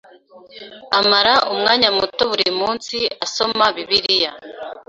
Amara 0.99 1.33
umwanya 1.53 1.89
muto 1.97 2.21
buri 2.31 2.47
munsi 2.59 2.97
asoma 3.25 3.63
Bibiliya. 3.75 4.31